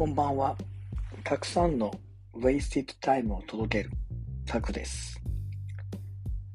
[0.00, 0.56] こんばんは。
[1.24, 1.92] たくさんの
[2.34, 3.90] Wasted Time を届ける
[4.46, 5.20] タクです。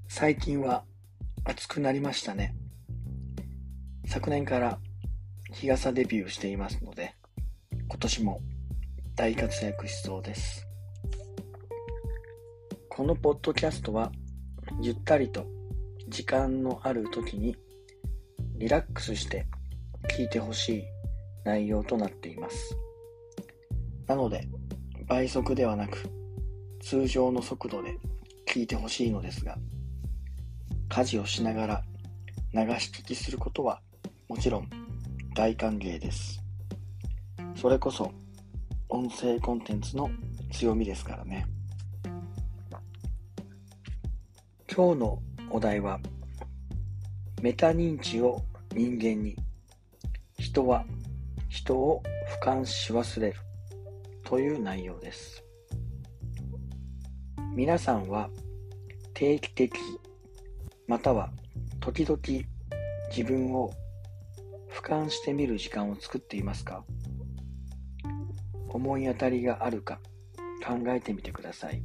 [0.08, 0.83] 最近は
[1.44, 2.55] 暑くなりましたね。
[4.08, 4.79] 昨年から
[5.54, 7.13] 日傘デビューしていますので、
[7.87, 8.42] 今年も
[9.15, 10.65] 大活躍しそうです。
[12.90, 14.12] このポッドキャストは
[14.82, 15.46] ゆったりと
[16.08, 17.55] 時間のある時に
[18.58, 19.46] リラックスして
[20.09, 20.84] 聞いてほしい
[21.44, 22.76] 内容となっています。
[24.08, 24.48] なので、
[25.08, 26.09] 倍速ではなく、
[26.82, 27.98] 通常の速度で
[28.48, 29.58] 聞いてほしいのですが、
[30.90, 31.84] 家事をしながら
[32.54, 33.81] 流し聞きすることは
[34.30, 34.70] もちろん
[35.34, 36.41] 大歓迎です。
[37.55, 38.12] それこそ
[38.90, 40.09] 音声コンテンツの
[40.52, 41.48] 強みですからね。
[44.73, 45.20] 今日の
[45.52, 46.00] お題は、
[47.42, 48.42] メタ認知を
[48.73, 49.36] 人間に、
[50.38, 50.86] 人は
[51.50, 52.03] 人を
[52.42, 53.45] 俯瞰し忘れる。
[54.26, 55.44] という内容です。
[57.56, 58.30] 皆さんは
[59.14, 59.72] 定期的
[60.88, 61.30] または
[61.80, 62.20] 時々
[63.16, 63.72] 自分を
[64.73, 66.84] 俯瞰してみる時間を作っていますか？
[68.67, 70.00] 思い当たりがあるか
[70.66, 71.82] 考えてみてください。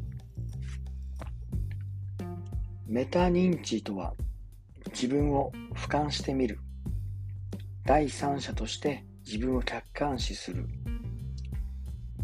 [2.86, 4.14] メタ認知とは
[4.86, 6.58] 自分を俯瞰してみる
[7.84, 10.66] 第三者として自分を客観視する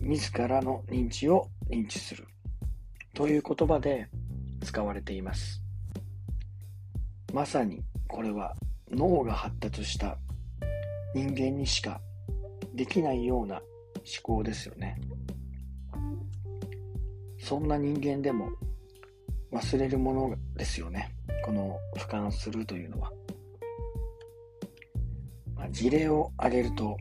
[0.07, 2.29] 自らの認知を認知する
[3.13, 4.07] という言葉で
[4.63, 5.61] 使われています。
[7.35, 8.55] まさにこれは
[8.89, 10.17] 脳が発達した
[11.13, 12.01] 人間にしか
[12.73, 13.65] できないような思
[14.23, 15.01] 考ですよね。
[17.41, 18.51] そんな人間でも
[19.53, 21.15] 忘れるものですよね。
[21.45, 23.13] この俯瞰するというのは。
[25.57, 26.97] まあ、事例を挙げると、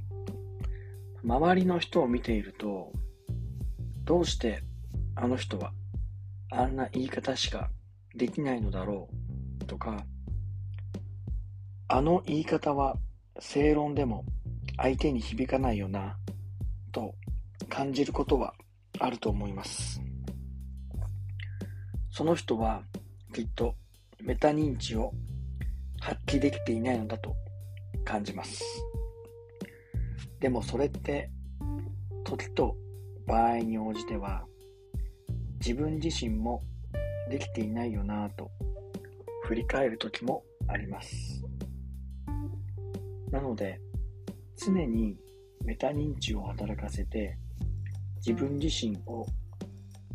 [1.25, 2.91] 周りの人を見ていると、
[4.03, 4.61] どうして
[5.15, 5.71] あの人は
[6.51, 7.71] あんな言い方しか
[8.15, 9.09] できないのだろ
[9.59, 10.05] うとか、
[11.87, 12.97] あの言い方は
[13.39, 14.23] 正論でも
[14.77, 16.15] 相手に響かないよな
[16.91, 17.15] と
[17.69, 18.53] 感じることは
[18.99, 19.99] あると思います。
[22.11, 22.83] その人は
[23.33, 23.73] きっと
[24.21, 25.11] メタ認知を
[25.99, 27.35] 発揮できていないのだと
[28.03, 28.63] 感じます。
[30.39, 31.29] でもそれって
[32.23, 32.75] 時と
[33.25, 34.45] 場合に応じては
[35.59, 36.63] 自分自身も
[37.29, 38.51] できていないよなぁと
[39.45, 41.43] 振り返る時もあります。
[43.31, 43.79] なので
[44.57, 45.17] 常に
[45.63, 47.37] メタ認知を働かせて
[48.17, 49.25] 自分自身を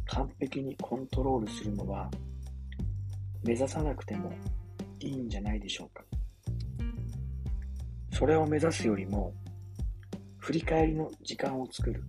[0.07, 2.11] 完璧にコントロールするのは
[3.45, 4.33] 目指さなくても
[5.01, 6.05] いいんじゃないでしょうか。
[8.13, 9.33] それを目指すよりも
[10.51, 12.03] 振り返りの時間を作る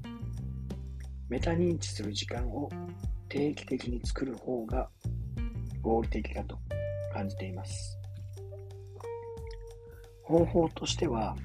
[1.29, 2.67] メタ認知する時間を
[3.29, 4.89] 定期的に作る方が
[5.83, 6.57] 合理的だと
[7.13, 7.99] 感じています。
[10.23, 11.35] 方法としては、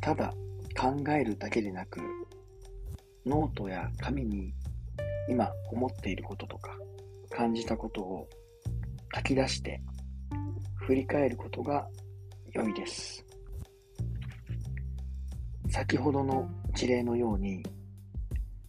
[0.00, 0.34] ただ
[0.76, 2.00] 考えるだけでなく、
[3.24, 4.52] ノートや紙に
[5.28, 6.76] 今思っていることとか
[7.30, 8.28] 感じたことを
[9.14, 9.80] 書き出して
[10.84, 11.86] 振り返ることが
[12.52, 13.24] 良いです。
[15.72, 17.62] 先ほどの事例のように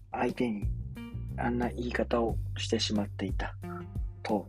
[0.10, 0.66] 相手に
[1.36, 3.54] あんな言い方をしてしまっていた
[4.24, 4.48] と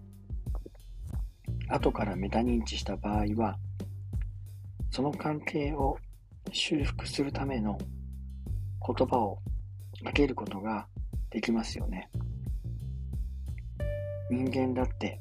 [1.68, 3.58] 後からメタ認知した場合は
[4.92, 5.98] その関係を
[6.52, 7.76] 修復するための
[8.86, 9.40] 言葉を
[10.04, 10.86] かけることが
[11.30, 12.08] できますよね。
[14.30, 15.18] 人間だって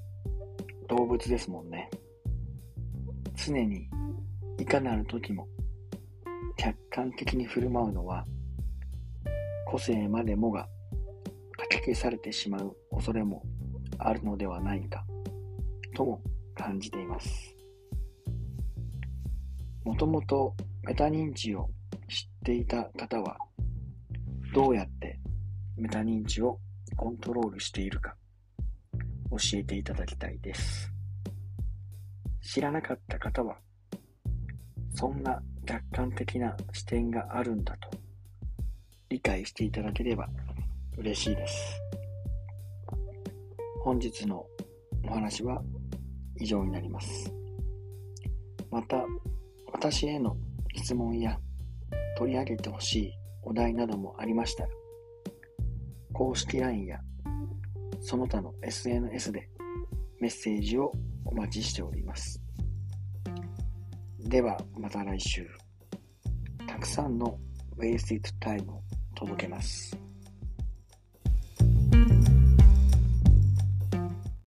[0.88, 1.90] 動物ですもんね。
[3.36, 3.90] 常に
[4.60, 5.48] いかなる時も
[6.58, 8.26] 客観的に振る舞うのは
[9.66, 10.68] 個性までもが
[11.58, 13.44] かき消されてしまう恐れも
[13.98, 15.06] あるのではないか
[15.96, 16.22] とも
[16.56, 17.56] 感じています。
[19.84, 21.70] もともとメタ認知を
[22.08, 23.38] 知っていた方は
[24.54, 25.20] どうやって
[25.76, 26.60] メタ認知を
[26.96, 28.16] コントロールしているか
[29.32, 30.92] 教えていただきたいです。
[32.42, 33.58] 知らなかった方は
[34.94, 37.90] そんな客観的な視点があるんだと
[39.10, 40.28] 理解していただければ
[40.98, 41.80] 嬉しいです。
[43.84, 44.46] 本日の
[45.06, 45.62] お話は
[46.40, 47.34] 以上になります。
[48.72, 49.06] また、
[49.72, 50.36] 私への
[50.76, 51.40] 質問や
[52.18, 53.14] 取り上げてほしい
[53.44, 54.70] お題などもありましたら、
[56.14, 57.00] 公式 LINE や
[58.02, 59.50] その他の SNS で
[60.20, 60.92] メッセージを
[61.26, 62.43] お待ちしております。
[64.34, 65.48] ではまた来週、
[66.68, 67.38] たくさんの
[67.78, 68.82] Wasted Time を
[69.14, 69.96] 届けます。